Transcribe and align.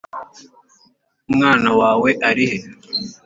Umwana 1.29 1.69
wawe 1.79 2.09
arihe? 2.29 2.57